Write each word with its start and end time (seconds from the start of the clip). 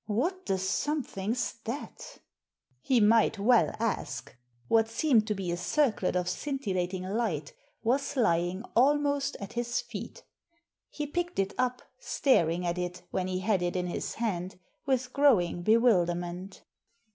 "What 0.07 0.47
the 0.47 0.57
something's 0.57 1.59
that?" 1.65 2.17
He 2.81 2.99
might 2.99 3.37
well 3.37 3.75
ask— 3.79 4.35
what 4.67 4.89
seemed 4.89 5.27
to 5.27 5.35
be 5.35 5.51
a 5.51 5.57
circlet 5.57 6.15
of 6.15 6.27
scintillating 6.27 7.03
light 7.03 7.53
was 7.83 8.17
lying 8.17 8.63
almost 8.75 9.37
at 9.39 9.53
his 9.53 9.79
feet 9.79 10.23
He 10.89 11.05
picked 11.05 11.37
it 11.37 11.53
up, 11.55 11.83
staring 11.99 12.65
at 12.65 12.79
it, 12.79 13.03
when 13.11 13.27
he 13.27 13.41
had 13.41 13.61
it 13.61 13.75
in 13.75 13.85
his 13.85 14.15
hand, 14.15 14.57
with 14.87 15.13
growing 15.13 15.61
bewilderment. 15.61 16.63